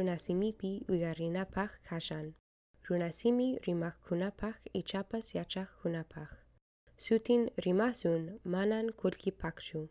[0.89, 2.33] ugarina pach kashan.
[2.89, 5.67] Runasimi rimaj kunapaj y chapas yachaj.
[6.97, 9.89] Sutin rimasun manan kulkipakshu.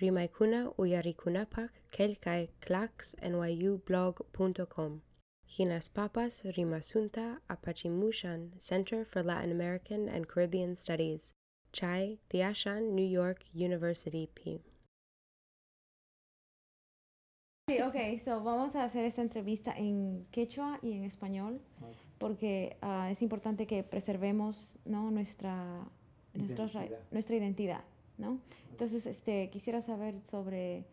[0.00, 5.00] Rimaikuna uyarikunapaj kelkai clax nyublog.com.
[5.48, 11.32] Hinas papas rimasunta apachimushan Center for Latin American and Caribbean Studies.
[11.72, 14.60] Chai Tiashan New York University P.
[17.68, 21.60] Sí, ok, so vamos a hacer esta entrevista en quechua y en español
[22.18, 25.10] porque ah, es importante que preservemos ¿no?
[25.10, 25.88] nuestra,
[26.34, 26.98] Identidad.
[27.10, 27.84] nuestra identidad.
[28.20, 28.38] ¿no?
[28.70, 30.84] Entonces, este, quisiera saber sobre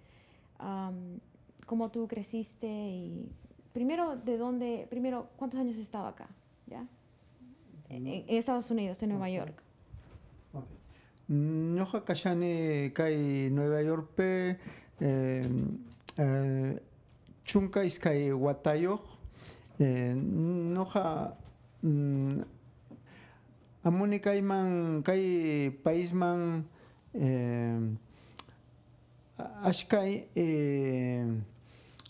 [1.66, 3.30] cómo tú creciste y
[3.73, 6.28] primero de dónde, primero, ¿cuántos años has estado acá?
[6.66, 6.88] ¿Ya?
[7.89, 9.30] En, en Estados Unidos, en Nueva.
[9.30, 9.66] York.
[11.30, 11.36] Okay.
[11.76, 14.58] Ñoqa kashani kay Nueva Yorkpe
[15.02, 15.45] eh,
[16.17, 16.80] eh,
[17.45, 19.02] chunka iskay watayoq
[19.80, 21.36] eh, ñoqa
[21.83, 22.39] mm,
[23.83, 26.64] amuni kayman kay paisman
[29.64, 31.28] ashkay eh,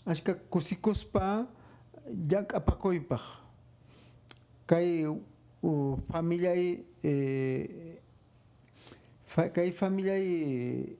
[0.06, 1.46] ashka kusikuspa
[2.08, 3.24] llank'apakuypaq
[4.68, 5.06] kay
[5.62, 8.07] uh, familiay eh, fa,
[9.54, 10.96] kay familiay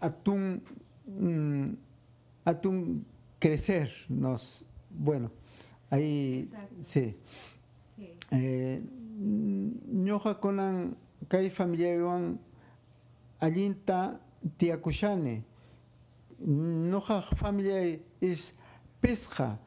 [0.00, 0.62] atún
[1.06, 1.74] mm,
[2.44, 3.04] atún
[3.38, 5.30] crecer nos bueno
[5.90, 6.50] ahí
[6.82, 7.14] sí.
[7.96, 8.08] Sí.
[8.30, 8.82] eh,
[9.90, 10.96] ñoqa kunan
[11.28, 12.38] kay familiaywan
[13.40, 14.20] allinta
[14.58, 15.42] tiyakushani
[16.90, 18.54] ñoqa familia is
[19.00, 19.58] pesqa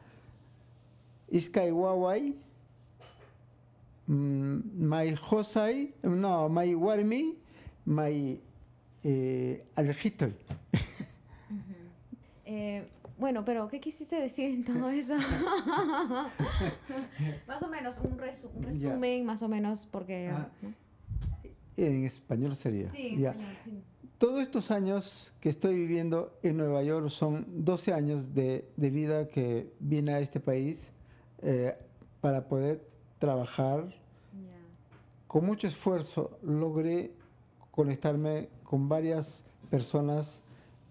[1.29, 2.50] iskay waway mm,
[4.13, 7.37] may qosay no may warmi
[7.85, 8.39] may
[9.03, 9.63] eh,
[12.45, 12.87] Eh,
[13.17, 15.15] bueno, pero ¿qué quisiste decir en todo eso?
[17.47, 18.69] más o menos, un, resu- un Ya.
[18.89, 20.27] resumen, más o menos, porque...
[20.29, 20.73] Ah, ¿no?
[21.77, 23.81] en español sería Sí, español, sí.
[24.17, 29.27] Todos estos años que estoy viviendo en Nueva York son 12 años de, de vida
[29.29, 30.91] que vine a este país
[31.41, 31.75] eh,
[32.19, 32.85] para poder
[33.17, 33.95] trabajar.
[35.31, 37.13] Con mucho esfuerzo logré
[37.71, 40.43] conectarme con varias personas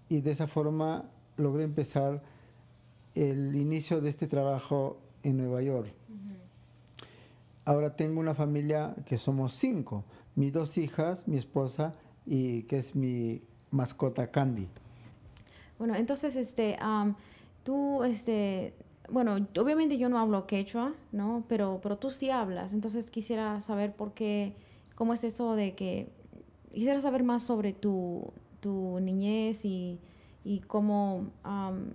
[0.08, 2.22] y de esa forma logré empezar
[3.14, 5.92] el inicio de este trabajo en Nueva York.
[7.66, 10.04] Ahora tengo una familia que somos cinco,
[10.36, 11.92] mis dos hijas, mi esposa
[12.24, 14.70] y que es mi mascota Candy.
[15.78, 16.78] Bueno, entonces, este,
[17.62, 18.72] tú, este,
[19.10, 21.44] bueno, obviamente yo no hablo quechua, ¿no?
[21.48, 24.54] Pero, pero tú sí hablas, entonces quisiera saber por qué,
[24.94, 26.10] cómo es eso de que,
[26.72, 29.98] quisiera saber más sobre tu, tu niñez y,
[30.44, 31.92] y cómo, am,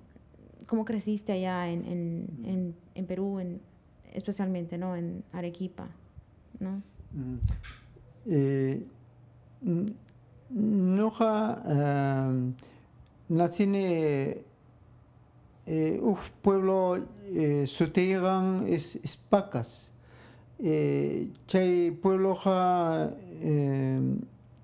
[0.67, 3.61] cómo creciste allá en, en, en, en Perú, en,
[4.13, 4.95] especialmente, ¿no?
[4.95, 5.87] En Arequipa,
[6.59, 6.81] ¿no?
[7.11, 7.37] Mm.
[8.27, 8.85] Eh,
[9.61, 9.85] mm,
[10.49, 12.53] Noja eh,
[13.29, 13.75] nací en
[15.65, 17.65] eh, un pueblo eh,
[18.67, 19.91] es, Pacas.
[20.59, 23.11] Eh, chay pueblo ja,
[23.41, 23.99] eh,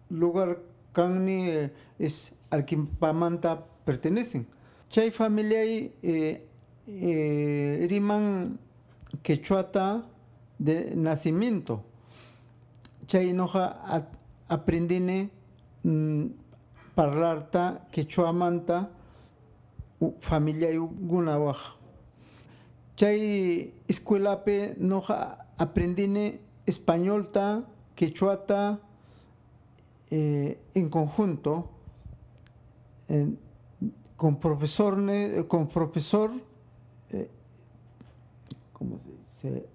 [0.10, 0.60] lugar
[0.94, 4.46] cangni eh, es Arquimpamanta pertenecen.
[4.90, 5.64] Chay familia
[6.88, 8.58] eh, riman
[9.24, 10.06] quechuata
[10.60, 11.84] de nacimiento.
[13.08, 13.80] Chay noja
[14.48, 15.30] aprendine
[15.84, 16.26] mm,
[16.96, 19.01] parlarta quechuamanta u-
[20.20, 21.58] familia gunawaj.
[22.96, 27.64] Chay escuelape noja aprendine españolta,
[27.96, 28.80] quechuata
[30.10, 31.70] eh, en conjunto
[33.08, 33.40] en-
[34.18, 34.98] con profesor,
[35.48, 36.30] con profesor
[37.10, 37.30] eh,
[38.74, 39.66] ¿cómo se dice?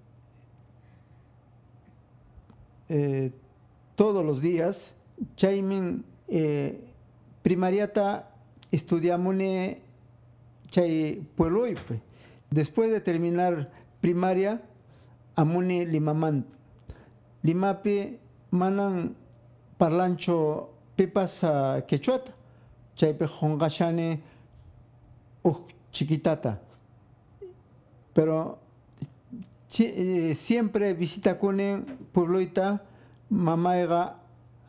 [2.89, 3.31] Eh,
[3.95, 4.93] todos los días,
[5.35, 6.81] chaymin eh,
[7.41, 8.31] primariata
[8.71, 9.81] estudiamune
[10.69, 12.01] chay puebloipe.
[12.49, 13.69] Después de terminar
[14.01, 14.61] primaria,
[15.35, 16.45] amune limaman.
[17.43, 18.19] Limape
[18.51, 19.15] manan
[19.77, 22.33] parlancho pepas a quechuata.
[22.95, 24.21] Chaype hongashane
[25.43, 26.59] uj chiquitata.
[28.13, 28.59] Pero
[29.79, 32.81] eh, siempre visita kunen puebloita
[33.29, 34.15] mamaiga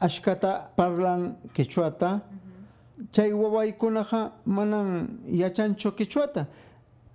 [0.01, 2.23] ashkata parlan quechuata
[3.13, 6.47] chay wawaykunaqa manan yachancho quechuata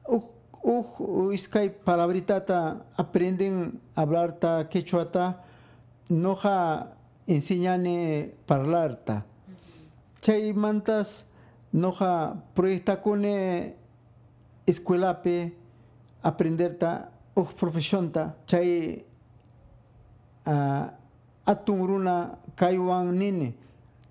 [0.07, 0.23] uj
[0.63, 5.43] uj iskay palabritata aprenden hablarta quechuata
[6.09, 6.87] noja
[7.27, 9.23] enseñane parlarta.
[10.21, 11.25] Chay mantas
[11.73, 13.75] noja proyectacone
[14.65, 15.53] escuelape
[16.23, 19.03] aprenderta o profesionta chay
[20.45, 20.85] uh,
[21.45, 23.53] atun runa kaiwan nini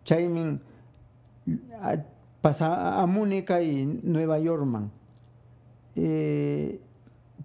[0.05, 0.61] chaymin
[2.43, 4.91] pasa amuni kay Nueva York man.
[5.97, 6.79] Eh,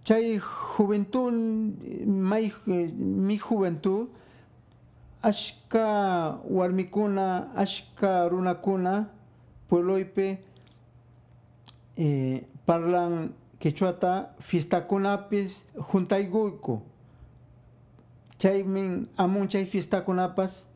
[0.03, 1.33] chay juventud
[2.05, 2.51] may,
[2.97, 4.07] mi juventud
[5.21, 9.09] ashka warmikuna ashka runakuna
[9.67, 10.37] puebloipe
[11.97, 16.81] eh, parlan quechuata fiestakunapis juntayguyku
[18.37, 20.67] chaymin amun chay fiestakunapas eh,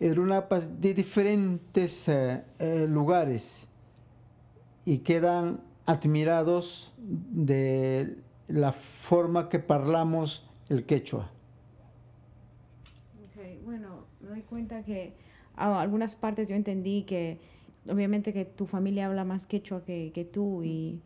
[0.00, 3.66] runapas de diferentes eh, eh, lugares
[4.84, 11.30] y quedan admirados de la forma que parlamos el quechua.
[13.32, 15.14] Okay, bueno, me doy cuenta que
[15.56, 17.40] a algunas partes yo entendí que
[17.90, 21.00] obviamente que tu familia habla más quechua que, que tú y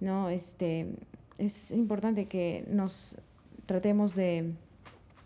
[0.00, 0.96] no este
[1.38, 3.18] es importante que nos
[3.66, 4.52] tratemos de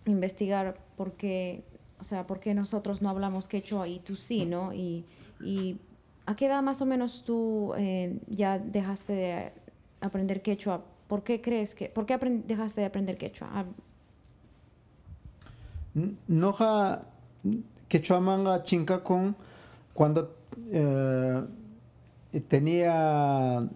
[0.07, 1.65] investigar por qué
[2.01, 5.05] o sea por qué nosotros no hablamos quechua y tú sí no y,
[6.27, 9.53] a qué edad más o menos tú eh, ya dejaste de
[10.01, 13.65] aprender quechua por qué crees que por qué dejaste de aprender quechua ah,
[16.27, 17.03] noja
[17.89, 19.37] quechua manga chinca con
[19.95, 20.37] cuando
[20.71, 21.43] eh,
[22.49, 23.69] tenía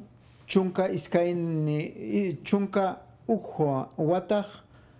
[0.46, 4.46] chunka iskaini chunka ujo wataj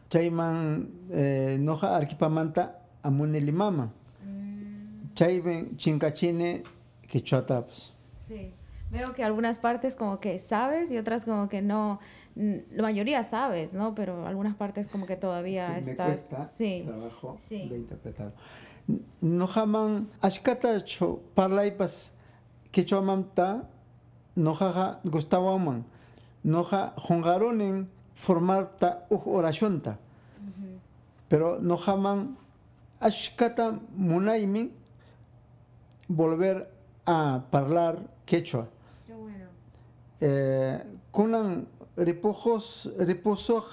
[0.09, 3.93] chayman eh, noja arquipamanta amuni limama
[4.25, 5.15] mm.
[5.15, 6.63] chayben chinkachine
[7.09, 7.93] quechuatapas
[8.27, 8.53] sí.
[8.91, 12.01] Veo que algunas partes como que sabes y otras como que no
[12.35, 16.83] la mayoría sabes no pero algunas partes como que todavía sí, estás me cuesta sí.
[16.87, 17.69] trabajo sí.
[17.69, 18.33] de interpretar.
[19.21, 22.15] Nojaman ashkatacho parlaipas
[22.73, 23.69] quechuamanta
[24.35, 25.85] nojaja gustawaman
[26.43, 29.99] noja jongaronen formarta uj oracionta
[31.29, 32.37] pero nojaman
[33.01, 34.71] ashkata munaymi
[36.09, 36.67] volver
[37.07, 38.69] a hablar quechua
[39.07, 39.47] Qué bueno.
[40.21, 40.79] eh,
[41.11, 41.67] kunan
[41.97, 43.65] ripojos riposoj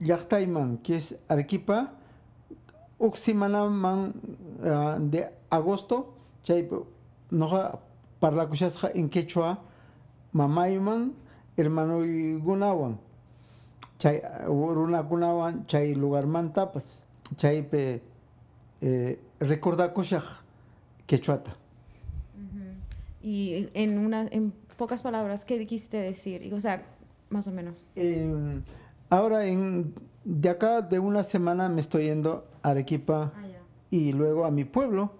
[0.00, 1.92] llaqtayman que es Arequipa
[2.98, 4.12] uk semanaman
[4.60, 6.68] uh, de agosto chay
[7.30, 7.78] noja
[8.20, 9.58] parlakushasqa en quechua
[10.32, 11.12] mamayman
[11.56, 12.98] hermanuykunawan
[13.98, 17.04] chay runakunawan chay lugarmantapas
[17.36, 18.02] chaype
[18.80, 20.24] eh, recordakushaq
[21.06, 21.56] quechuata.
[23.22, 26.86] Y en una en pocas palabras qué quisiste decir o sea
[27.30, 27.90] más o menos.
[27.96, 28.60] Eh,
[29.10, 29.92] ahora en
[30.24, 33.44] de acá de una semana me estoy yendo a Arequipa ah,
[33.90, 35.12] y luego a mi pueblo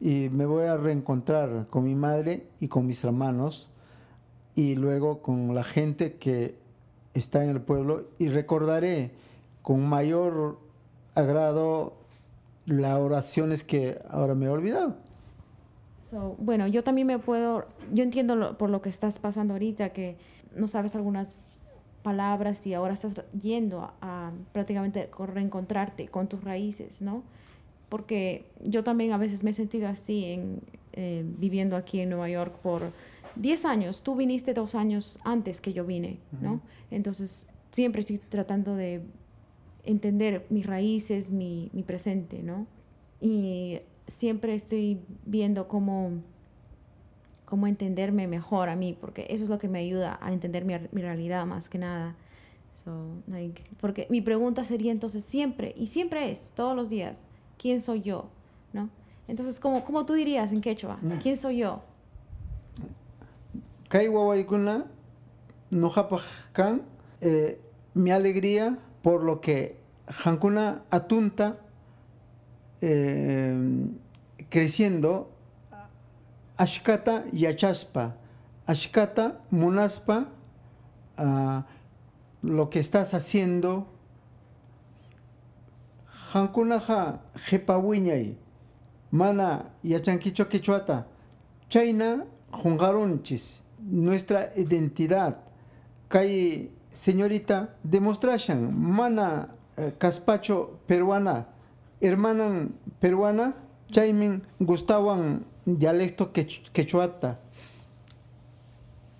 [0.00, 3.70] y me voy a reencontrar con mi madre y con mis hermanos
[4.54, 6.56] y luego con la gente que
[7.14, 8.08] está en el pueblo.
[8.18, 9.12] Y recordaré
[9.62, 10.58] con mayor
[11.14, 11.94] agrado
[12.68, 14.96] las oraciones que ahora me he olvidado.
[16.00, 19.90] So, bueno, yo también me puedo, yo entiendo lo, por lo que estás pasando ahorita,
[19.90, 20.16] que
[20.54, 21.62] no sabes algunas
[22.02, 27.22] palabras y ahora estás yendo a, a prácticamente reencontrarte con tus raíces, ¿no?
[27.88, 30.60] Porque yo también a veces me he sentido así en,
[30.92, 32.82] eh, viviendo aquí en Nueva York por
[33.36, 34.02] 10 años.
[34.02, 36.54] Tú viniste dos años antes que yo vine, ¿no?
[36.54, 36.60] Uh -huh.
[36.90, 39.02] Entonces, siempre estoy tratando de
[39.88, 42.66] entender mis raíces, mi, mi presente, ¿no?
[43.20, 46.12] Y siempre estoy viendo cómo,
[47.46, 50.74] cómo entenderme mejor a mí, porque eso es lo que me ayuda a entender mi,
[50.92, 52.14] mi realidad más que nada.
[52.84, 57.22] So, like, porque mi pregunta sería entonces siempre, y siempre es, todos los días,
[57.56, 58.28] ¿quién soy yo?
[58.74, 58.90] ¿No?
[59.26, 60.98] Entonces, ¿cómo, cómo tú dirías en quechua?
[61.22, 61.82] ¿Quién soy yo?
[67.22, 67.58] Eh,
[67.94, 69.77] mi alegría por lo que
[70.08, 71.56] Hankuna atunta
[72.80, 73.56] eh,
[74.48, 75.30] creciendo
[76.56, 78.16] ashkata yachaspa
[78.66, 80.28] ashkata munaspa
[81.18, 81.62] uh,
[82.42, 83.86] lo que estás haciendo
[86.32, 88.36] Hankunaja jepawiñay
[89.10, 91.06] mana yachanquicho quechuata.
[91.70, 95.38] Chayna jungarunchis nuestra identidad.
[96.08, 99.54] Kay señorita demostrashan mana
[99.98, 101.46] caspacho peruana
[102.00, 103.54] hermanan peruana
[103.90, 107.38] chaymin gustawan dialecto quechuata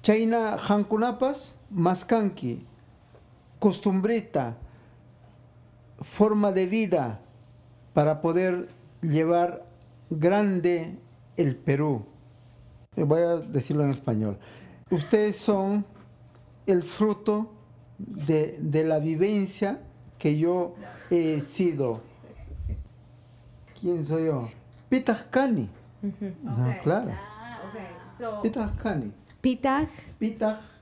[0.03, 2.67] chayna hankunapas maskanki
[3.59, 4.57] costumbrita
[6.03, 7.21] forma de vida
[7.93, 8.69] para poder
[9.03, 9.67] llevar
[10.11, 10.99] grande
[11.37, 12.05] el Perú.
[12.97, 14.39] Eh, Voy a decirlo en español.
[14.91, 15.85] Ustedes son
[16.67, 17.53] el fruto
[17.99, 19.81] de la vivencia
[20.19, 20.75] que yo
[21.11, 22.03] he sido.
[23.81, 24.51] ¿Quién soy yo?
[24.89, 25.69] Pitajcani.
[26.47, 27.13] Ah, claro.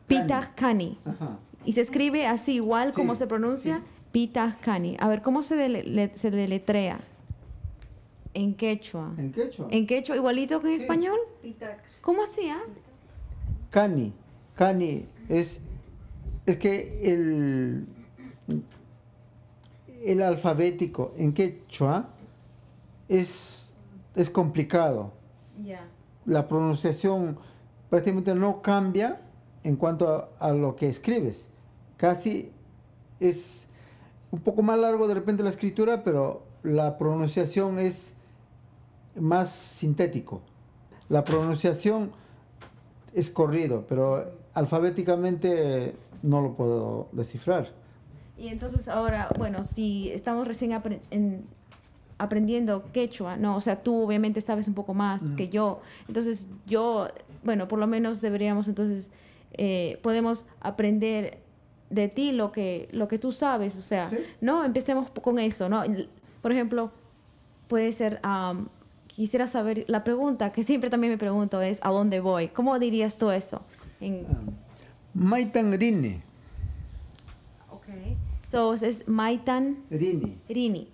[0.08, 0.98] Pitag Kani.
[1.04, 1.38] Ajá.
[1.64, 3.82] Y se escribe así igual como se pronuncia,
[4.60, 4.96] Kani.
[5.00, 7.00] A ver, ¿cómo se, dele- le- se deletrea?
[8.32, 9.12] En quechua.
[9.18, 9.66] ¿En quechua?
[9.70, 10.82] En quechua, igualito que en Sí.
[10.84, 11.18] español.
[12.00, 12.62] ¿Cómo así, ah?
[13.70, 14.12] Cani.
[14.54, 15.60] Cani es,
[16.46, 17.86] es que el,
[20.06, 22.10] el alfabético en quechua
[23.08, 23.74] es,
[24.14, 25.12] es complicado.
[26.24, 27.38] La pronunciación
[27.88, 29.20] prácticamente no cambia
[29.62, 31.48] en cuanto a, a lo que escribes.
[31.96, 32.50] Casi
[33.20, 33.68] es
[34.30, 38.14] un poco más largo de repente la escritura, pero la pronunciación es
[39.14, 40.42] más sintético.
[41.08, 42.10] La pronunciación
[43.14, 47.72] es corrido, pero alfabéticamente no lo puedo descifrar.
[48.38, 51.44] Y entonces ahora, bueno, si estamos recién apre- en-
[52.18, 57.08] aprendiendo quechua, no, o sea, tú obviamente sabes un poco más que yo, entonces yo,
[57.44, 59.10] bueno, por lo menos deberíamos entonces,
[59.52, 61.38] eh, podemos aprender
[61.90, 64.18] de ti lo que, lo que tú sabes, o sea, Sí.
[64.40, 65.82] no, empecemos con eso, ¿no?
[66.42, 66.90] Por ejemplo,
[67.68, 68.68] puede ser, am,
[69.06, 72.48] quisiera saber, la pregunta que siempre también me pregunto es, ¿a dónde voy?
[72.48, 73.62] ¿Cómo dirías tú eso?
[74.00, 74.26] En,
[75.14, 76.22] Maitan rini.
[78.48, 80.38] So, es Maitan Rini.
[80.48, 80.88] Rini.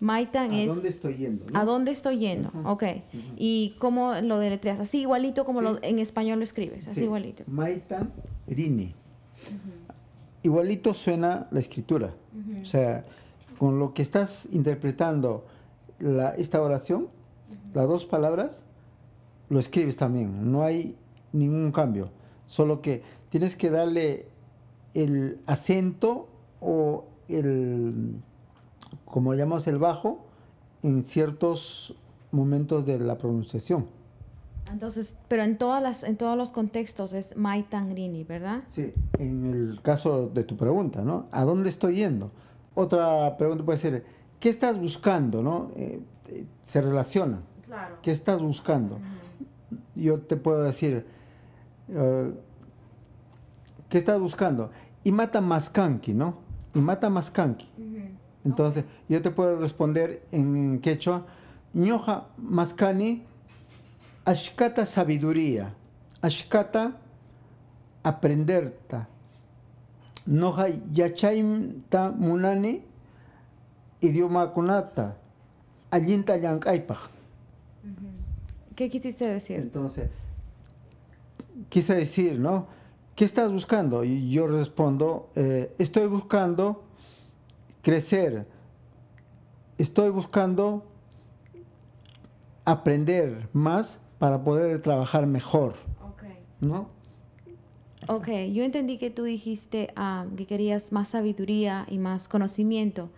[0.00, 0.68] Maitan ¿A es...
[0.68, 1.44] dónde estoy yendo?
[1.52, 1.58] no?
[1.58, 2.50] ¿A dónde estoy yendo?
[2.64, 2.84] Ok.
[3.36, 4.80] ¿Y cómo lo deletreas?
[4.80, 5.64] Así igualito como Sí.
[5.66, 7.44] lo, en español lo escribes, así Sí, igualito.
[7.46, 8.10] Maitan
[8.46, 8.94] Rini.
[10.42, 12.14] Igualito suena la escritura.
[12.62, 13.02] O sea,
[13.58, 15.44] con lo que estás interpretando
[15.98, 17.08] la, esta oración,
[17.74, 18.64] las dos palabras,
[19.50, 20.50] lo escribes también.
[20.50, 20.96] No hay
[21.32, 22.10] ningún cambio.
[22.46, 24.26] Solo que tienes que darle
[24.94, 26.28] el acento
[26.60, 28.20] o el,
[29.04, 30.26] como llamamos el bajo,
[30.82, 31.96] en ciertos
[32.30, 33.86] momentos de la pronunciación.
[34.70, 38.64] Entonces, pero en todas las, en todos los contextos es Maitan Rini, ¿verdad?
[38.68, 41.26] Sí, en el caso de tu pregunta, ¿no?
[41.30, 42.30] ¿A dónde estoy yendo?
[42.74, 44.04] Otra pregunta puede ser,
[44.38, 45.70] ¿qué estás buscando, no?
[45.74, 46.02] Eh,
[46.60, 47.42] se relacionan.
[47.64, 47.96] Claro.
[48.02, 48.98] ¿Qué estás buscando?
[49.94, 51.06] Yo te puedo decir,
[51.88, 52.32] eh,
[53.88, 54.70] ¿qué estás buscando?
[55.02, 56.47] Y mata maskanki, ¿no?
[56.78, 57.68] Y mata maskanki.
[58.44, 61.26] Entonces, yo te puedo responder en quechua,
[61.74, 63.24] ñoja maskani,
[64.24, 65.74] ashkata sabiduría,
[66.22, 66.96] ashkata
[68.04, 69.08] aprenderta,
[70.24, 72.84] noja yachaymta munani,
[74.00, 75.16] idioma kunata,
[75.90, 77.10] allinta llankaypaj.
[78.76, 79.58] ¿Qué quisiste decir?
[79.58, 80.10] Entonces,
[81.68, 82.68] quise decir, ¿no?
[83.18, 84.04] ¿Qué estás buscando?
[84.04, 86.84] Y yo respondo, eh, estoy buscando
[87.82, 88.46] crecer,
[89.76, 90.86] estoy buscando
[92.64, 95.74] aprender más para poder trabajar mejor,
[96.60, 96.90] ¿no?
[98.06, 103.10] Ok, yo entendí que tú dijiste ah, que querías más sabiduría y más conocimiento.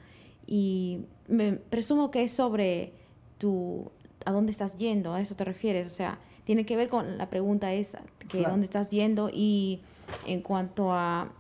[0.46, 2.94] Y me presumo que es sobre
[3.36, 3.92] tu,
[4.24, 6.18] a dónde estás yendo, a eso te refieres, o sea,
[6.50, 8.50] tiene que ver con la pregunta esa, que Claro.
[8.50, 9.82] dónde estás yendo y
[10.26, 11.30] en cuanto a,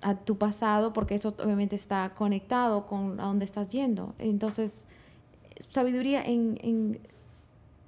[0.00, 4.14] a tu pasado, porque eso obviamente está conectado con a dónde estás yendo.
[4.18, 4.86] Entonces,
[5.68, 6.98] sabiduría en, en,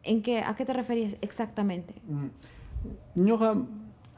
[0.03, 1.95] en qué, ¿a qué te referías exactamente?
[3.15, 3.57] ñuqa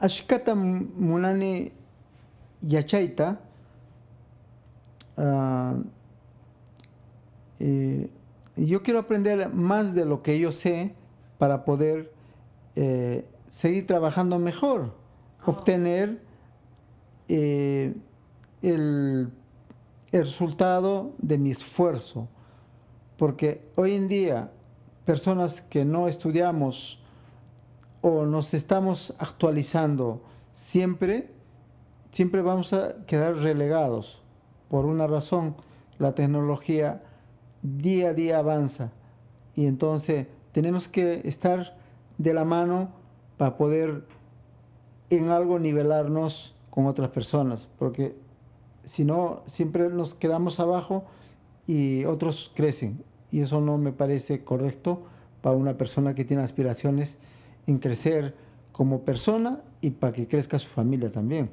[0.01, 1.71] ashkata munani
[2.61, 3.39] yachayta
[5.15, 5.77] ah,
[7.61, 8.09] eh,
[8.57, 10.93] yo quiero aprender más de lo que yo sé
[11.37, 12.12] para poder
[12.75, 14.95] eh, seguir trabajando mejor
[15.45, 16.21] obtener
[17.27, 17.95] eh,
[18.61, 19.31] el,
[20.11, 22.27] el resultado de mi esfuerzo.
[23.17, 24.51] Porque hoy en día
[25.05, 27.03] personas que no estudiamos
[28.01, 31.29] o nos estamos actualizando siempre,
[32.11, 34.21] siempre vamos a quedar relegados.
[34.67, 35.55] Por una razón,
[35.99, 37.03] la tecnología
[37.61, 38.91] día a día avanza.
[39.55, 41.77] Y entonces tenemos que estar
[42.17, 42.89] de la mano
[43.37, 44.05] para poder
[45.09, 48.15] en algo nivelarnos con otras personas, porque
[48.83, 51.05] si no, siempre nos quedamos abajo
[51.67, 53.03] y otros crecen.
[53.31, 55.03] Y eso no me parece correcto
[55.41, 57.17] para una persona que tiene aspiraciones
[57.67, 58.35] en crecer
[58.71, 61.49] como persona y para que crezca su familia también.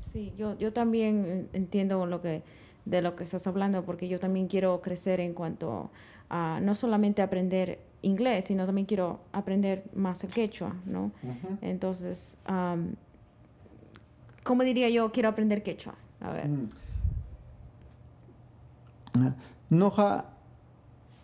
[0.00, 2.42] Sí, yo, yo también eh, entiendo lo que,
[2.84, 5.90] de lo que estás hablando, porque yo también quiero crecer en cuanto
[6.28, 11.12] a no solamente aprender inglés, sino también quiero aprender más el quechua, ¿no?
[11.60, 12.94] Entonces, um,
[14.42, 15.94] ¿cómo diría yo quiero aprender quechua?
[16.20, 16.48] A ver.
[16.48, 16.68] Mm.
[19.70, 20.26] Noja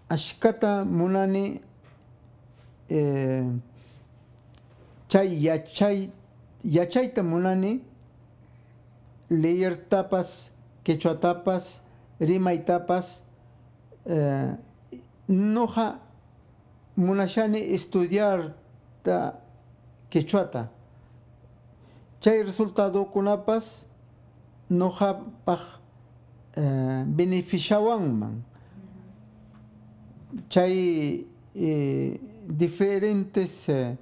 [0.08, 1.60] ashkata munani
[2.88, 3.44] eh,
[5.08, 6.10] chay yachay
[6.64, 7.82] yachayta munani
[9.28, 11.82] leer tapas quechua tapas
[12.20, 13.22] rima y tapas
[14.06, 14.56] eh,
[15.28, 16.00] noja
[16.98, 18.40] munashani estudiar
[19.04, 19.18] ta
[20.10, 20.62] quechuata.
[22.20, 23.86] Chay resultado kunapas
[24.70, 25.10] noja
[25.46, 25.60] paj
[26.56, 28.34] eh, beneficiawanman.
[30.52, 32.20] Chay eh,
[32.60, 33.96] diferentes eh,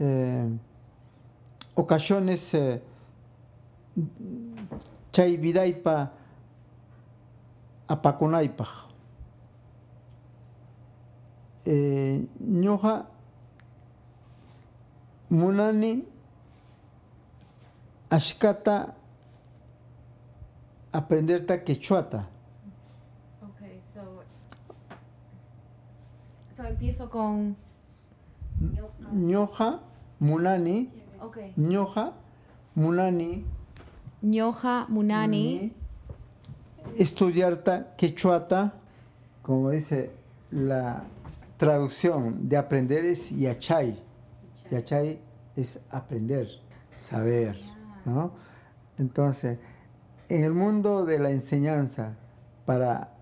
[0.00, 0.48] eh,
[1.76, 2.44] ocasiones
[5.14, 6.10] chay vidaypa
[7.94, 8.72] apakunaypaj
[11.66, 13.06] eh, ñuqa
[15.30, 16.04] munani
[18.10, 18.94] ashkata
[20.92, 22.28] aprenderta quechuata
[23.42, 24.00] Okay, so,
[26.52, 27.56] so empiezo con...
[29.12, 29.80] ñoja
[30.20, 30.90] munani
[31.20, 31.52] Okay.
[31.56, 32.12] ñoja
[32.76, 33.44] munani
[34.22, 35.72] Ñoja Munani.
[36.98, 38.72] estudiarta quechuata
[39.42, 40.10] como dice
[40.50, 41.02] la
[41.64, 43.96] traducción de aprender es yachay
[44.70, 45.18] yachay
[45.56, 46.46] es aprender
[46.94, 47.58] saber
[48.04, 48.32] ¿no?
[48.98, 49.58] entonces
[50.28, 52.16] en el mundo de la enseñanza
[52.66, 53.14] para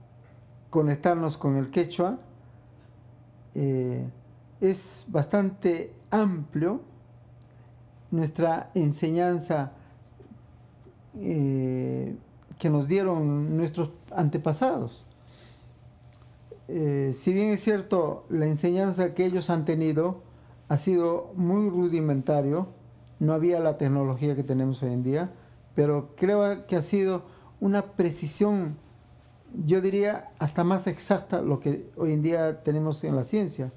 [0.70, 2.18] conectarnos con el quechua
[3.54, 4.10] eh,
[4.60, 6.80] es bastante amplio
[8.10, 9.72] nuestra enseñanza
[11.20, 12.16] eh,
[12.58, 15.04] que nos dieron nuestros antepasados.
[16.68, 20.22] Eh, si bien es cierto, la enseñanza que ellos han tenido
[20.68, 22.68] ha sido muy rudimentario,
[23.18, 25.32] no había la tecnología que tenemos hoy en día,
[25.74, 27.24] pero creo que ha sido
[27.60, 28.76] una precisión,
[29.64, 33.72] yo diría, hasta más exacta lo que hoy en día tenemos en la ciencia.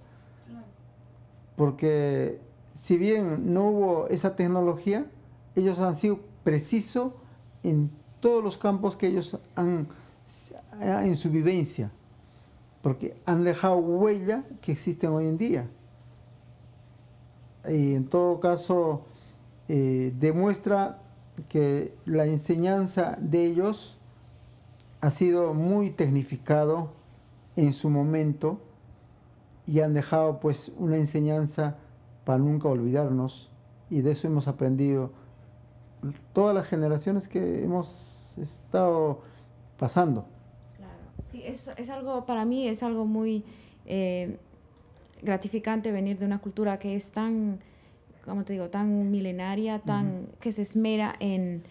[1.56, 2.40] Porque
[2.74, 5.06] si bien no hubo esa tecnología,
[5.56, 7.14] ellos han sido precisos
[7.64, 9.88] en todos los campos que ellos han
[10.82, 11.92] en su vivencia,
[12.86, 15.68] porque han dejado huella que existen hoy en día.
[17.68, 19.06] Y en todo caso,
[19.68, 21.02] eh, demuestra
[21.50, 23.98] que la enseñanza de ellos
[25.02, 26.92] ha sido muy tecnificado
[27.56, 28.62] en su momento
[29.66, 31.78] y han dejado pues una enseñanza
[32.24, 33.50] para nunca olvidarnos
[33.90, 35.12] y de eso hemos aprendido
[36.34, 39.22] todas las generaciones que hemos estado
[39.76, 40.35] pasando.
[41.30, 43.44] Sí, es, es algo, para mí es algo muy
[43.86, 44.38] eh,
[45.22, 47.60] gratificante venir de una cultura que es tan,
[48.24, 51.64] como te digo, tan milenaria, tan, que se esmera en,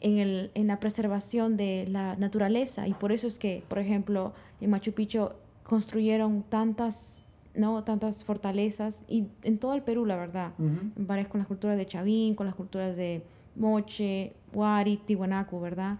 [0.00, 2.86] en, el, en la preservación de la naturaleza.
[2.86, 5.30] Y por eso es que, por ejemplo, en Machu Picchu
[5.62, 7.22] construyeron tantas
[7.54, 7.82] ¿no?
[7.84, 11.86] tantas fortalezas y en todo el Perú, la verdad, en varias con las culturas de
[11.86, 13.22] Chavín, con las culturas de
[13.56, 15.98] Moche, Huari, Tiwanaku, ¿verdad?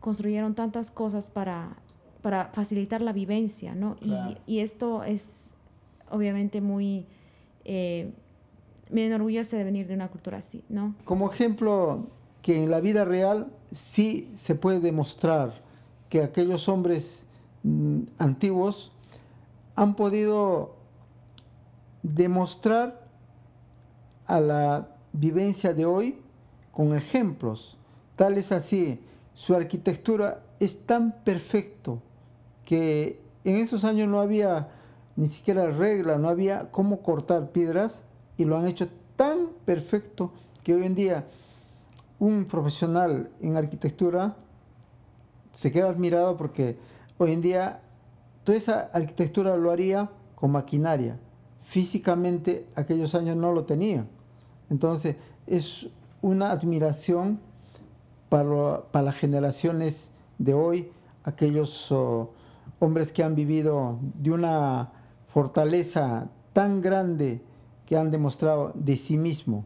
[0.00, 1.76] Construyeron tantas cosas para,
[2.22, 3.96] para facilitar la vivencia, ¿no?
[3.96, 4.36] Claro.
[4.46, 5.52] Y, y esto es
[6.10, 7.06] obviamente muy...
[7.64, 8.12] Eh,
[8.90, 10.94] me enorgullece de venir de una cultura así, ¿no?
[11.04, 12.08] Como ejemplo
[12.42, 15.52] que en la vida real sí se puede demostrar
[16.08, 17.26] que aquellos hombres
[17.62, 18.92] mm, antiguos
[19.74, 20.76] han podido
[22.02, 23.06] demostrar
[24.26, 26.18] a la vivencia de hoy
[26.70, 27.78] con ejemplos.
[28.16, 29.00] Tal es así,
[29.34, 32.02] su arquitectura es tan perfecto
[32.72, 34.70] que en esos años no había
[35.14, 38.02] ni siquiera regla, no había cómo cortar piedras
[38.38, 40.32] y lo han hecho tan perfecto
[40.62, 41.26] que hoy en día
[42.18, 44.36] un profesional en arquitectura
[45.52, 46.78] se queda admirado porque
[47.18, 47.82] hoy en día
[48.42, 51.18] toda esa arquitectura lo haría con maquinaria.
[51.60, 54.08] Físicamente aquellos años no lo tenían.
[54.70, 55.90] Entonces es
[56.22, 57.38] una admiración
[58.30, 60.90] para, las generaciones de hoy,
[61.22, 62.30] aquellos oh,
[62.82, 64.90] hombres que han vivido de una
[65.28, 67.40] fortaleza tan grande
[67.86, 69.64] que han demostrado de sí mismo.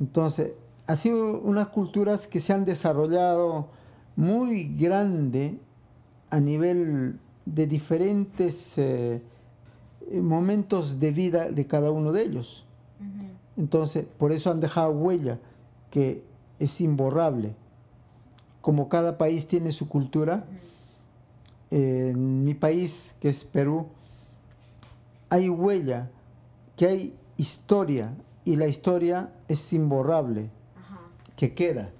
[0.00, 0.52] Entonces,
[0.86, 3.68] ha sido unas culturas que se han desarrollado
[4.16, 5.58] muy grande
[6.30, 9.20] a nivel de diferentes eh,
[10.10, 12.64] momentos de vida de cada uno de ellos.
[13.58, 15.38] Entonces, por eso han dejado huella
[15.90, 16.24] que
[16.58, 17.54] es imborrable.
[18.62, 20.46] Como cada país tiene su cultura,
[21.76, 23.88] en mi país, que es Perú,
[25.28, 26.10] hay huella,
[26.74, 28.14] que hay historia
[28.46, 30.50] y la historia es imborrable,
[31.36, 31.90] que queda.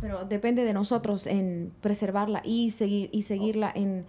[0.00, 4.06] pero depende de nosotros en preservarla y seguir y seguirla en,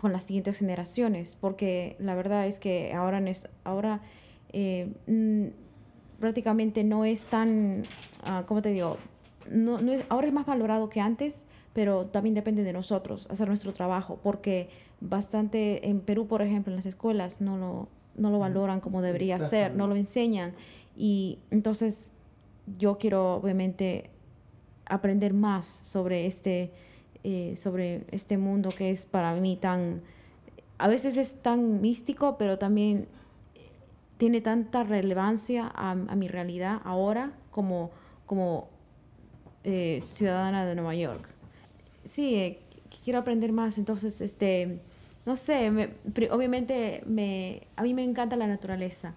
[0.00, 3.22] con las siguientes generaciones, porque la verdad es que ahora
[3.62, 4.00] ahora
[4.52, 4.92] eh,
[6.18, 7.84] prácticamente no es tan,
[8.26, 8.96] uh, ¿cómo te digo?
[9.48, 13.48] No, no es, ahora es más valorado que antes, pero también depende de nosotros hacer
[13.48, 14.68] nuestro trabajo, porque
[15.00, 19.38] bastante en Perú, por ejemplo, en las escuelas no lo, no lo valoran como debería
[19.38, 20.52] ser, no lo enseñan.
[20.96, 22.12] Y entonces
[22.78, 24.10] yo quiero obviamente
[24.86, 26.72] aprender más sobre este,
[27.22, 30.02] eh, sobre este mundo que es para mí tan,
[30.78, 33.06] a veces es tan místico, pero también
[34.16, 37.90] tiene tanta relevancia a, mi realidad ahora como,
[38.26, 38.68] como
[39.64, 41.39] eh, ciudadana de Nueva York.
[42.04, 42.60] Sí, eh,
[43.04, 44.80] quiero aprender más, entonces, este,
[45.26, 45.90] no sé,
[46.30, 49.14] obviamente me, a mí me encanta la naturaleza.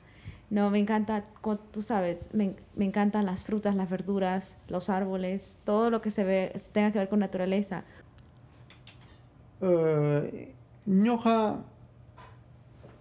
[0.50, 1.24] No, me encanta,
[1.72, 6.24] tú sabes, me, me, encantan las frutas, las verduras, los árboles, todo lo que se
[6.24, 7.84] ve, tenga que ver con naturaleza.
[9.62, 10.22] Uh,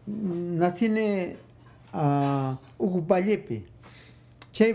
[0.07, 0.89] nací
[1.93, 3.67] a Ujupayepe.
[4.53, 4.75] Chay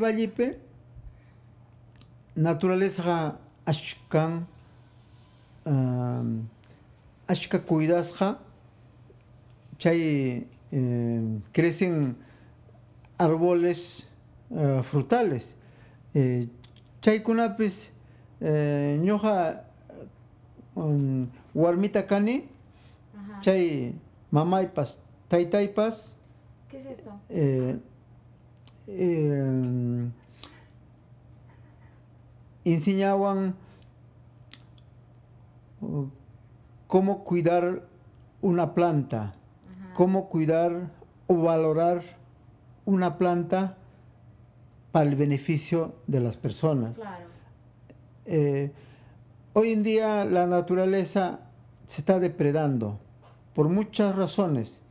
[2.36, 4.46] naturaleza ashkan,
[7.28, 8.40] ashka cuidasja,
[9.78, 12.16] chay eh, crecen
[13.18, 14.10] árboles
[14.50, 15.56] uh, frutales.
[16.14, 16.48] Eh,
[17.02, 17.92] chay kunapis
[18.42, 19.64] eh, ñoja
[20.76, 22.46] um, warmita kani,
[23.42, 23.94] chay
[24.32, 26.14] mamaypas, taytaypas,
[26.70, 27.12] ¿Qué es eso?
[27.30, 27.78] Eh,
[28.88, 30.10] eh,
[32.66, 33.54] enseñaban uh,
[36.88, 37.88] cómo cuidar
[38.41, 39.34] una planta,
[39.93, 40.91] cómo cuidar
[41.28, 42.02] o valorar
[42.86, 43.78] una planta
[44.91, 47.02] para el beneficio de las personas.
[48.26, 48.71] Eh,
[49.54, 51.39] hoy en día la naturaleza
[51.86, 53.00] se está depredando
[53.54, 54.82] por muchas razones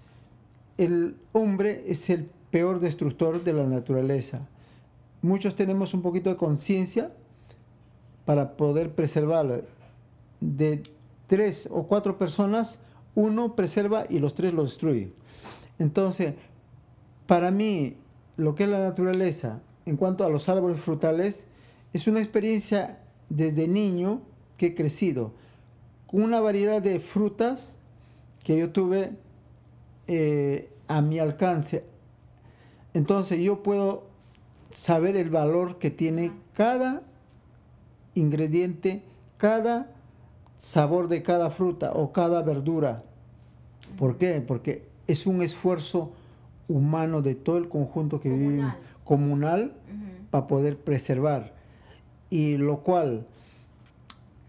[0.78, 4.46] el hombre es el peor destructor de la naturaleza.
[5.22, 7.12] Muchos tenemos un poquito de conciencia
[8.24, 9.62] para poder preservarlo.
[10.40, 10.82] De
[11.26, 12.78] tres o cuatro personas,
[13.14, 15.12] uno preserva y los tres lo destruye.
[15.78, 16.34] Entonces,
[17.26, 17.96] para mí,
[18.36, 21.46] lo que es la naturaleza en cuanto a los árboles frutales,
[21.92, 24.20] es una experiencia desde niño
[24.56, 25.32] que he crecido,
[26.06, 27.76] con una variedad de frutas
[28.44, 29.12] que yo tuve
[30.06, 31.84] eh, a mi alcance.
[32.94, 34.04] Entonces yo puedo
[34.70, 37.02] saber el valor que tiene cada
[38.14, 39.02] ingrediente,
[39.36, 39.92] cada
[40.56, 43.02] sabor de cada fruta o cada verdura.
[43.98, 44.40] ¿Por qué?
[44.40, 46.12] Porque es un esfuerzo
[46.68, 48.64] humano de todo el conjunto que vive
[49.04, 49.72] comunal
[50.30, 51.54] para poder preservar.
[52.30, 53.26] Y lo cual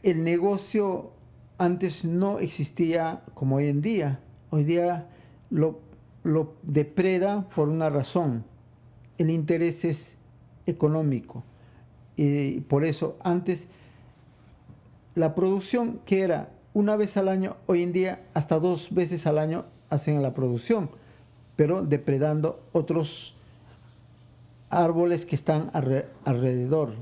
[0.04, 1.12] el negocio
[1.58, 4.20] antes no existía como hoy en día.
[4.50, 5.08] Hoy día
[5.50, 5.80] lo,
[6.24, 8.44] lo depreda por una razón.
[9.18, 10.18] El interés es
[10.66, 11.44] económico.
[12.16, 13.68] Y por eso antes
[15.18, 19.40] la producción que era una vez al año, hoy en día hasta dos veces al
[19.40, 20.92] año hacen la producción,
[21.56, 23.36] pero depredando otros
[24.70, 25.72] árboles que están
[26.24, 26.94] alrededor.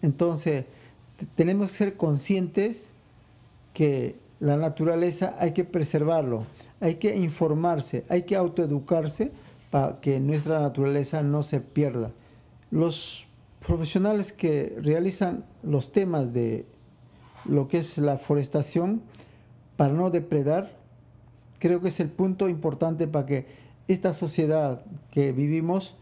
[0.00, 0.66] Entonces,
[1.34, 2.92] tenemos que ser conscientes
[3.72, 6.46] que la naturaleza hay que preservarlo,
[6.78, 9.32] hay que informarse, hay que autoeducarse
[9.72, 12.12] para que nuestra naturaleza no se pierda.
[12.70, 13.26] Los
[13.66, 16.64] profesionales que realizan los temas de
[17.46, 19.02] lo que es la forestación
[19.76, 20.70] para no depredar,
[21.58, 23.46] creo que es el punto importante para que
[23.88, 25.96] esta sociedad que vivimos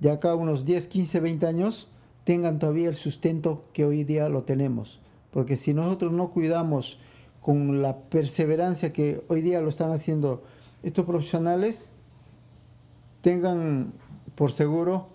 [0.00, 1.88] de acá unos 10, 15, 20 años
[2.24, 5.00] tengan todavía el sustento que hoy día lo tenemos.
[5.30, 6.98] Porque si nosotros no cuidamos
[7.40, 10.42] con la perseverancia que hoy día lo están haciendo
[10.82, 11.90] estos profesionales,
[13.20, 13.92] tengan
[14.34, 15.08] por seguro,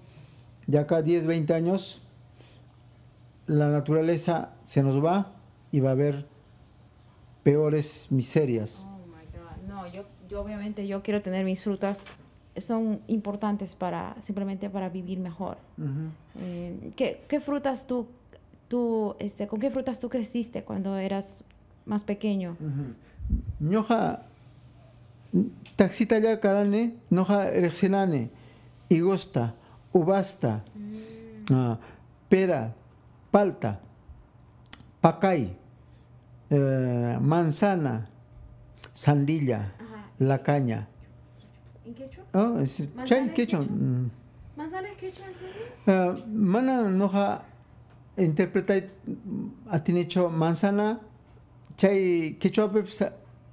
[0.67, 2.01] de acá 10, 20 años,
[3.47, 5.38] la naturaleza se nos va
[5.71, 6.25] y va a haber
[7.43, 8.85] peores miserias.
[8.87, 8.99] Oh
[9.67, 12.13] no, yo, obviamente yo quiero tener mis frutas,
[12.57, 15.57] son importantes para simplemente para vivir mejor.
[16.39, 18.07] Eh, ¿qué, frutas tú,
[18.67, 21.43] tú este, con qué frutas tú creciste cuando eras
[21.89, 22.55] más pequeño.
[23.59, 24.23] Ñoja
[25.75, 28.29] taxita ya carane, noja rexenane,
[28.87, 29.55] igosta,
[29.91, 31.53] ubasta, mm.
[31.53, 31.79] ah,
[32.29, 32.75] pera,
[33.31, 33.81] palta,
[35.01, 35.55] pacay,
[36.49, 38.09] eh, manzana,
[38.93, 39.71] sandilla,
[40.19, 40.87] la caña.
[41.85, 42.23] ¿En quechua?
[42.33, 43.59] Oh, es- ¿Manzana quechua.
[43.61, 44.09] mm.
[44.57, 45.25] ¿Manzana es quechua?
[45.87, 47.43] Ah, mana noja
[48.17, 48.73] interpreta
[49.69, 50.99] atinicho manzana
[51.77, 52.69] chay quechua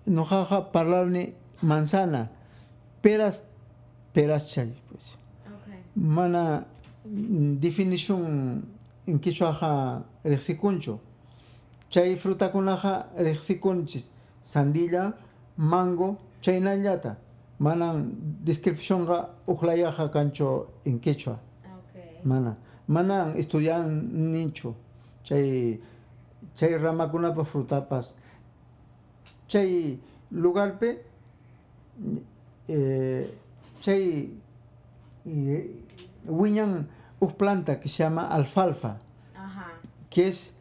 [0.06, 2.30] noja parlarne manzana
[3.00, 3.44] peras
[4.12, 5.16] peras chay pues
[5.62, 5.78] Okay.
[5.94, 6.66] mana
[7.04, 8.64] mm, definition
[9.06, 10.02] en quechua ja
[11.96, 14.10] chay fruta kunaja rexicunchis
[14.42, 15.14] sandilla
[15.56, 17.16] mango chaynallata
[17.58, 18.12] manan
[18.44, 21.38] descripción ga uklayaja kancho en quechua
[21.88, 22.20] Okay.
[22.24, 22.56] mana
[22.86, 23.88] mana estudian
[24.32, 24.74] nicho
[25.24, 25.80] chay
[26.54, 28.14] chay ramakunapa frutapas
[29.48, 29.98] chay
[30.30, 31.00] lugarpe
[32.68, 33.24] eh,
[33.80, 34.34] chay
[35.24, 35.84] eh,
[36.28, 36.88] wiñan
[37.38, 38.98] planta que se llama alfalfa
[39.34, 39.66] Ajá.
[40.10, 40.52] que es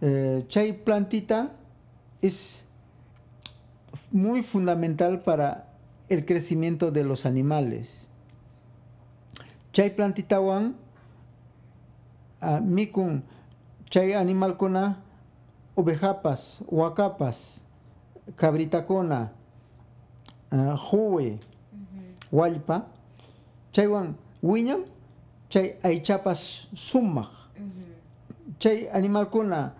[0.00, 1.52] eh, chay plantita
[2.22, 2.64] es
[4.10, 5.68] muy fundamental para
[6.08, 8.08] el crecimiento de los animales.
[9.72, 10.76] Chay plantita wan
[12.40, 13.22] ah, mikun
[13.88, 15.02] chay animal kona
[15.76, 17.62] ovejapas, huacapas,
[18.36, 19.32] cabritacona,
[20.52, 21.38] uh, juwe,
[22.30, 22.86] walpa,
[23.72, 24.84] chay wan wiñam,
[25.48, 27.40] chay aichapas sumaq
[28.60, 29.72] chay animalkuna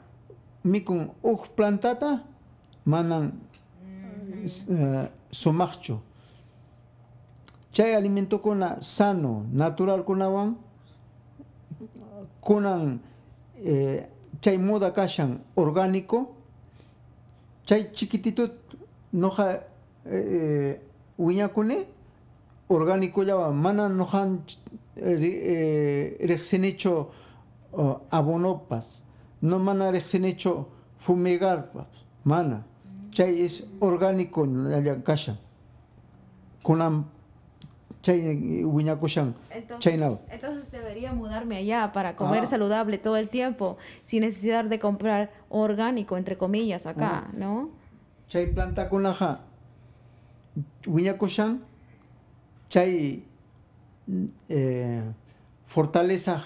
[0.65, 2.21] mikun uj plantata
[2.87, 3.33] manan
[4.69, 5.99] uh, sumaqchu
[7.73, 10.57] chay alimentokuna sano natural kunawan
[12.41, 12.99] kunan
[13.65, 14.07] eh,
[14.41, 16.35] chay moda kashan orgánico.
[17.67, 18.53] Chay chiquititut
[19.13, 19.63] noja
[20.07, 20.81] eh,
[21.19, 21.87] wiñakune
[22.69, 24.41] orgánico llawa mana nojan
[24.97, 27.11] eh, rexenicho
[27.73, 29.05] o abonopas,
[29.41, 31.87] no mana recién hecho fumigar, pa,
[32.25, 32.67] mana.
[33.11, 35.39] Chay es orgánico en kasha.
[36.63, 37.07] Kunam
[38.03, 39.35] chay wiñakushan.
[39.51, 40.21] Entonces, Chay now.
[40.31, 42.47] entonces debería mudarme allá para comer Ah.
[42.47, 47.71] saludable todo el tiempo, sin necesidad de comprar orgánico, entre comillas, acá, ¿no?
[48.29, 49.41] Chay planta kunaja
[50.87, 51.63] wiñakushan.
[52.69, 53.25] Chay
[54.49, 55.03] eh,
[55.67, 56.43] fortaleza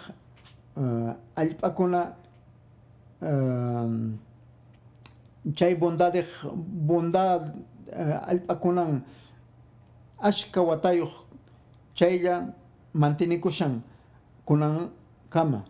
[0.77, 2.17] uh, allpakuna
[3.25, 3.89] uh,
[5.57, 6.15] chay bondad
[6.89, 7.43] bondad
[7.93, 9.01] uh, allpakunan
[10.21, 11.13] ashka watayuq
[11.97, 12.55] chaylla
[12.95, 13.83] mantenikushan
[14.47, 14.91] kunan
[15.31, 15.65] kama.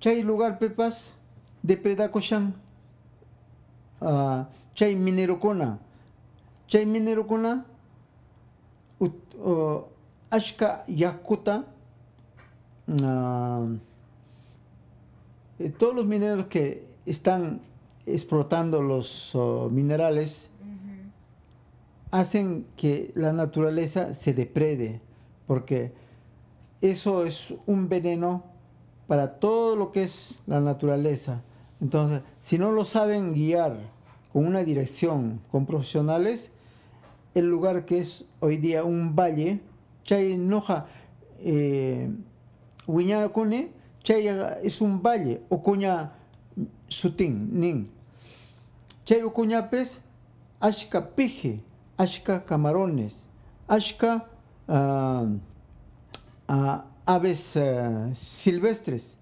[0.00, 1.14] Chay lugar pepas
[1.64, 2.52] depredakushan
[4.00, 5.78] uh, chay minerokuna
[6.68, 7.64] chay minerokuna
[9.00, 9.82] ut, uh,
[10.30, 11.64] ashka yakuta
[13.02, 13.66] Ah,
[15.58, 17.60] eh, todos los mineros que están
[18.06, 20.50] explotando los oh, minerales
[22.10, 25.00] hacen que la naturaleza se deprede,
[25.46, 25.92] porque
[26.80, 28.44] eso es un veneno
[29.06, 31.42] para todo lo que es la naturaleza.
[31.80, 33.78] Entonces, si no lo saben guiar
[34.32, 36.52] con una dirección, con profesionales,
[37.34, 39.60] el lugar que es hoy día un valle,
[40.04, 40.86] chay noja,
[41.40, 42.10] eh,
[44.06, 46.12] Huiñacone, chay es un valle, ocuña
[46.88, 47.90] sutin, nin.
[49.04, 50.00] Chay ocuñapes,
[50.60, 51.62] ashka pije,
[51.96, 53.26] ashka camarones,
[53.68, 54.28] ashka
[54.68, 55.26] ah,
[56.48, 59.16] ah, aves ah, silvestres,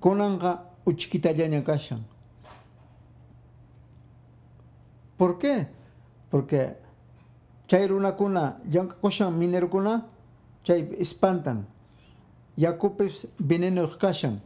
[0.00, 2.04] konanga uchkitallaña kashan.
[5.16, 5.68] ¿Por qué?
[6.30, 6.76] Porque
[7.68, 10.06] chay runakuna, yanka koshan minerokuna,
[10.64, 11.66] chay espantan.
[12.56, 14.40] Yakupes veneno kashan.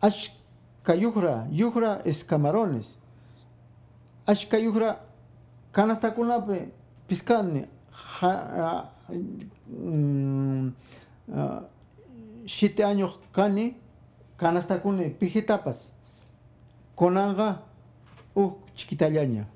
[0.00, 2.98] Ashka yugra, yugra es camarones.
[4.26, 5.00] Ashka yugra
[5.72, 6.70] kanastakunape
[7.08, 7.68] piscane.
[8.20, 8.90] Ja, ah,
[9.66, 10.72] mm,
[11.34, 11.62] ah,
[12.46, 13.76] siete años kani
[14.36, 15.92] kanastakune pijitapas.
[16.94, 17.62] Konanga
[18.34, 19.48] uh chiquitallaña.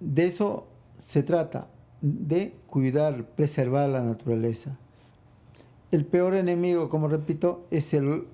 [0.00, 0.66] De eso
[0.98, 1.66] se trata,
[2.02, 4.76] de cuidar, preservar la naturaleza.
[5.90, 8.26] El peor enemigo, como repito, es el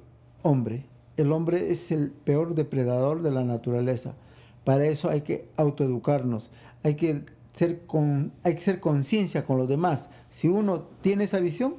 [0.42, 0.84] hombre.
[1.16, 4.14] El hombre es el peor depredador de la naturaleza.
[4.64, 6.50] Para eso hay que autoeducarnos,
[6.82, 10.10] hay que ser con, hay que ser conciencia con los demás.
[10.28, 11.76] Si uno tiene esa visión,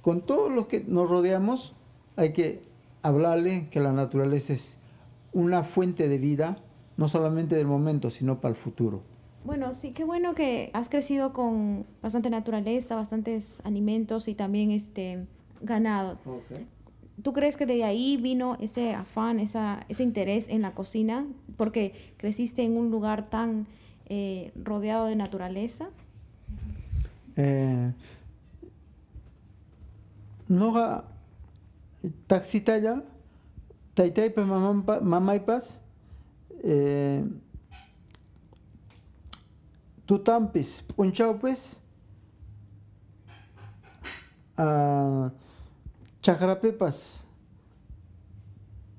[0.00, 1.74] con todos los que nos rodeamos,
[2.16, 2.62] hay que
[3.02, 4.78] hablarle que la naturaleza es
[5.32, 6.56] una fuente de vida,
[6.96, 9.02] no solamente del momento, sino para el futuro.
[9.44, 15.26] Bueno, sí, qué bueno que has crecido con bastante naturaleza, bastantes alimentos y también este
[15.60, 16.18] ganado.
[17.22, 21.26] ¿Tú crees que de ahí vino ese afán, esa, ese interés en la cocina?
[21.58, 23.66] Porque creciste en un lugar tan
[24.06, 25.90] eh, rodeado de naturaleza.
[27.36, 27.92] Eh,
[30.48, 31.04] noqa
[32.26, 33.02] taxitalla
[33.94, 35.82] taytaypas mamanpa mamaypas
[36.62, 37.24] eh,
[40.06, 41.80] tutanpis p'unchawpis
[44.58, 45.30] uh,
[46.20, 47.26] chakrapipas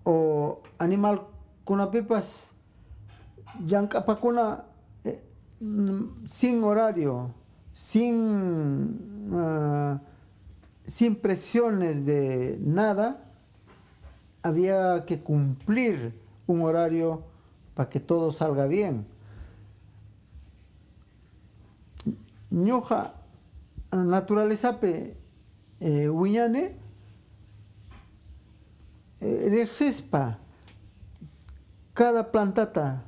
[0.03, 2.53] o animalkunapipas
[3.65, 4.65] llank'apakuna
[5.03, 5.23] eh,
[6.25, 7.33] sin horario
[7.71, 9.99] sin uh,
[10.87, 13.23] sin presiones de nada,
[14.43, 17.23] había que cumplir un horario
[17.73, 19.07] para que todo salga bien.
[22.55, 23.13] Ñoja
[23.91, 25.15] naturaleza pe
[25.79, 26.75] eh, wiñane
[29.19, 29.67] eh,
[31.93, 33.03] cada plantata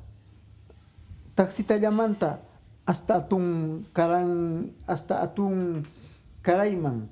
[1.35, 2.41] taxita llamanta
[2.85, 5.85] hasta atún karan hasta atún
[6.41, 7.11] karaiman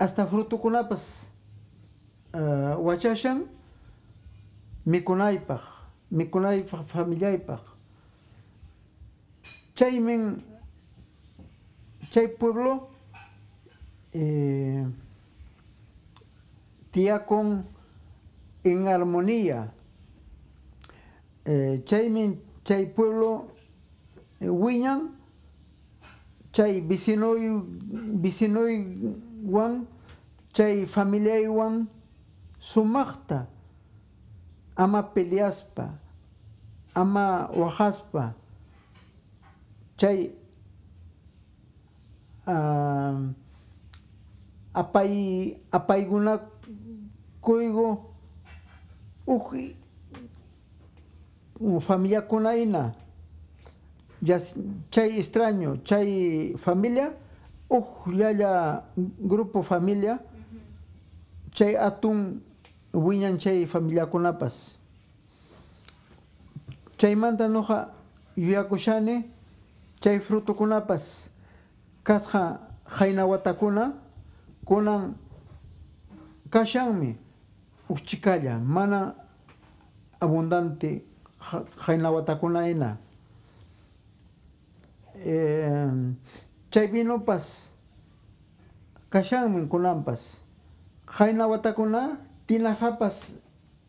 [0.00, 1.28] hasta frutukunapas
[2.32, 3.44] uh, wachashan
[4.88, 5.60] mikunaypaq
[6.10, 7.60] mikunaypaq familiaypaq
[9.76, 10.40] chaymin
[12.10, 12.88] chay pueblo
[14.12, 14.86] eh,
[16.90, 17.64] tiakon
[18.64, 19.72] en armonía.
[21.44, 23.48] Eh, chaymin chay pueblo
[24.40, 24.50] eh,
[26.52, 27.62] chay vicinoy
[28.20, 28.74] vicinoy
[29.44, 29.86] wan
[30.52, 31.88] chay familiaywan
[32.58, 33.46] sumaqta
[34.76, 35.98] ama peleaspa
[36.94, 38.34] ama wajaspa
[39.96, 40.34] chay
[42.50, 43.20] uh,
[44.74, 47.98] apay apaykunakuygu
[49.26, 49.54] uj
[51.86, 52.92] familiakunaina
[54.90, 57.12] chay extraño chay familia
[57.70, 58.84] uj yalla
[59.20, 60.18] grupo familia
[61.52, 62.40] chay atun
[62.94, 64.76] wiñan chay familiakunapas
[66.98, 67.92] chaymanta noqa
[68.36, 69.24] yuyakushani
[70.00, 71.29] chay frutukunapas
[72.10, 72.58] kasqa
[72.98, 73.92] hayna watakuna
[74.64, 75.14] kunan
[76.50, 77.16] kashanmi
[77.88, 79.14] uchikalla mana
[80.20, 81.02] abundante
[81.86, 82.96] hayna watakuna hina
[85.26, 85.90] eh,
[86.70, 87.70] chay vinopas
[89.10, 90.40] kashanmi kunanpas.
[91.06, 93.36] Hayna watakuna tinahapas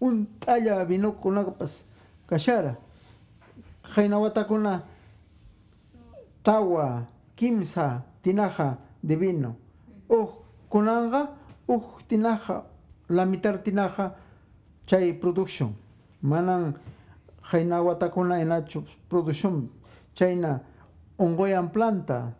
[0.01, 1.85] un t'alla vinukunapas
[2.27, 2.75] kashara.
[3.81, 4.81] Hayna watakuna
[6.43, 7.03] tawa
[7.35, 9.55] kimsa tinaja de vino.
[10.07, 10.29] Uj
[10.69, 11.35] kunanqa
[11.67, 12.63] uj tinaja
[13.07, 14.15] la mitad tinaja
[14.85, 15.75] chay production
[16.21, 16.75] manan
[17.41, 19.71] hayna watakuna enachu producción.
[20.13, 20.61] Chayna
[21.17, 22.35] ungoyan planta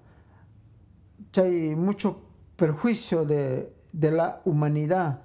[1.36, 2.22] hay mucho
[2.56, 5.22] perjuicio de, de, la humanidad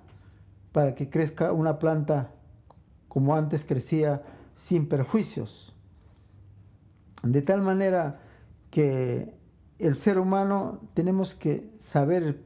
[0.73, 2.31] para que crezca una planta
[3.09, 4.23] como antes crecía
[4.55, 5.75] sin perjuicios.
[7.23, 8.21] De tal manera
[8.71, 9.35] que
[9.79, 12.43] el ser humano tenemos que saber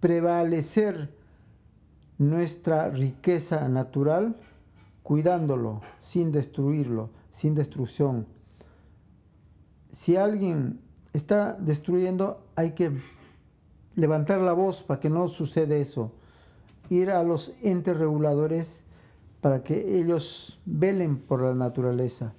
[0.00, 1.14] prevalecer
[2.18, 4.36] nuestra riqueza natural
[5.02, 8.26] cuidándolo, sin destruirlo, sin destrucción.
[9.90, 10.80] Si alguien
[11.12, 13.00] está destruyendo, hay que
[13.94, 16.12] levantar la voz para que no suceda eso.
[16.88, 18.84] Ir a los entes reguladores
[19.40, 22.34] para que ellos velen por la naturaleza.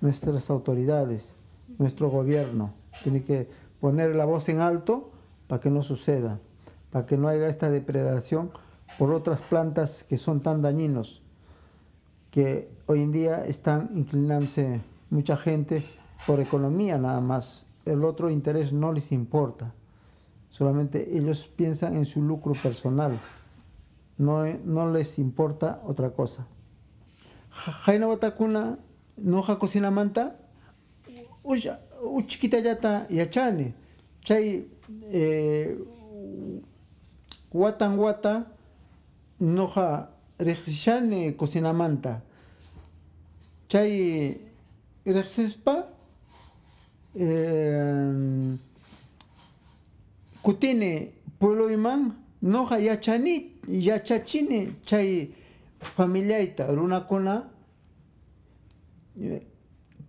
[0.00, 1.34] Nuestras autoridades,
[1.78, 3.48] nuestro gobierno, tiene que
[3.80, 5.10] poner la voz en alto
[5.46, 6.40] para que no suceda,
[6.90, 8.50] para que no haya esta depredación
[8.98, 11.22] por otras plantas que son tan dañinos,
[12.30, 14.80] que hoy en día están inclinándose
[15.10, 15.84] mucha gente
[16.26, 19.72] por economía nada más, el otro interés no les importa.
[20.48, 23.20] Solamente ellos piensan en su lucro personal.
[24.18, 26.46] No, no les importa otra cosa.
[27.50, 28.78] Jaina watakuna
[29.16, 30.36] noja cocina manta
[32.64, 33.72] yata yachane.
[34.24, 34.64] Chay
[35.12, 35.76] eh,
[37.52, 38.46] watan wata
[39.40, 42.20] noja rexishane cocina manta.
[43.68, 44.36] Chay
[45.06, 45.86] rexispa
[47.18, 48.54] eh,
[50.42, 55.28] kutini pueblo iman noja yachani yachachini chay
[55.96, 57.50] familiaita runakuna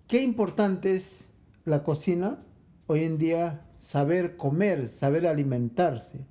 [0.07, 1.29] qué importante es
[1.67, 2.39] la cocina
[2.87, 6.25] hoy en día saber comer saber alimentarse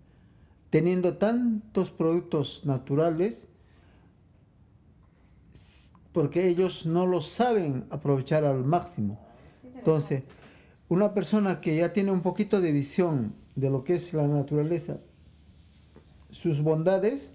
[0.70, 3.48] teniendo tantos productos naturales,
[6.12, 9.18] porque ellos no lo saben aprovechar al máximo.
[9.74, 10.24] Entonces,
[10.88, 14.98] una persona que ya tiene un poquito de visión de lo que es la naturaleza,
[16.30, 17.32] sus bondades,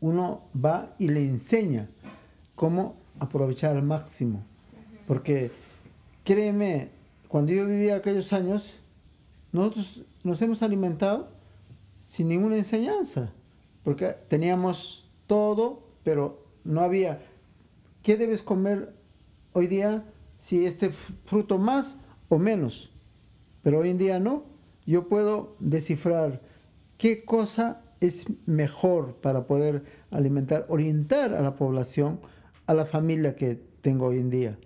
[0.00, 1.88] uno va y le enseña
[2.54, 4.44] cómo aprovechar al máximo.
[5.06, 5.50] Porque
[6.28, 6.90] créeme,
[7.26, 8.80] cuando yo vivía aquellos años,
[9.50, 11.30] nosotros nos hemos alimentado
[11.98, 13.32] sin ninguna enseñanza,
[13.82, 17.22] porque teníamos todo, pero no había,
[18.02, 18.92] ¿qué debes comer
[19.54, 20.04] hoy día?
[20.36, 20.90] Si este
[21.24, 21.96] fruto más
[22.28, 22.90] o menos,
[23.62, 24.44] pero hoy en día no.
[24.84, 26.42] Yo puedo descifrar
[26.98, 32.20] qué cosa es mejor para poder alimentar, orientar a la población,
[32.66, 34.58] a la familia que tengo hoy en día.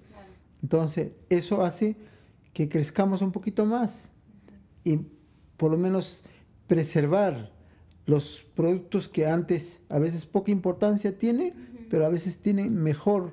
[0.63, 1.97] Entonces, eso hace
[2.53, 4.13] que crezcamos un poquito más
[4.85, 4.99] y
[5.57, 6.25] por lo menos
[6.67, 7.53] preservar
[8.07, 11.55] los productos que antes a veces poca importancia tiene,
[11.89, 13.33] pero a veces tienen mejor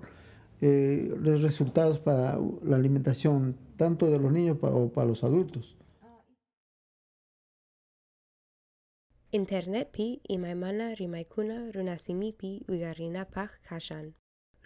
[0.62, 5.78] eh, resultados para la alimentación tanto de los niños o para los adultos.
[9.32, 14.16] Internet pi imaymana rimaykuna runasimipi uyarinapaj kashan.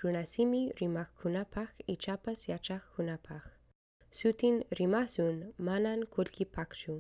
[0.03, 3.43] Runasimi rimakkunapaj ichapas yachaj kunapaj.
[4.11, 6.95] Sutin rimasun manan kulkipakshu.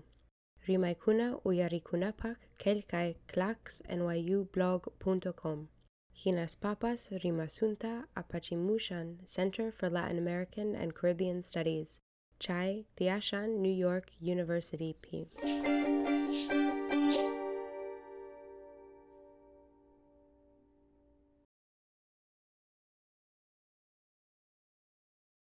[0.67, 5.67] Rimaykuna uyarikunapaj kelkai clax nyublog.com.
[6.15, 11.99] Hinas Papas Rimasunta Apachimushan Center for Latin American and Caribbean Studies.
[12.39, 15.27] Chai Tiashan New York University P.